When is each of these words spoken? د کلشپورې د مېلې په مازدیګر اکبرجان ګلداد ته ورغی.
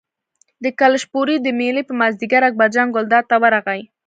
د 0.63 0.65
کلشپورې 0.79 1.35
د 1.41 1.47
مېلې 1.59 1.83
په 1.87 1.93
مازدیګر 2.01 2.41
اکبرجان 2.45 2.87
ګلداد 2.95 3.25
ته 3.31 3.35
ورغی. 3.43 3.81